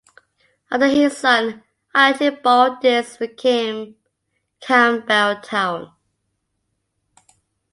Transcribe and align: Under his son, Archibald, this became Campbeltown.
Under 0.71 0.87
his 0.87 1.15
son, 1.15 1.61
Archibald, 1.93 2.81
this 2.81 3.17
became 3.17 3.97
Campbeltown. 4.59 5.93